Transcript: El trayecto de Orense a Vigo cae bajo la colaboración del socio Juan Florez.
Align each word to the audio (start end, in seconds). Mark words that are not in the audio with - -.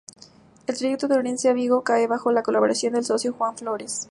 El 0.65 0.75
trayecto 0.75 1.07
de 1.07 1.13
Orense 1.19 1.47
a 1.47 1.53
Vigo 1.53 1.83
cae 1.83 2.07
bajo 2.07 2.31
la 2.31 2.41
colaboración 2.41 2.93
del 2.93 3.03
socio 3.05 3.33
Juan 3.33 3.55
Florez. 3.55 4.09